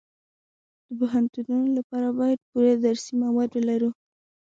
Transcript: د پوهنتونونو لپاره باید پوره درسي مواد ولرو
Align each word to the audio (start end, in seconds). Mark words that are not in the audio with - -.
د 0.87 0.89
پوهنتونونو 0.99 1.67
لپاره 1.77 2.07
باید 2.19 2.39
پوره 2.49 2.73
درسي 2.85 3.13
مواد 3.23 3.49
ولرو 3.53 3.89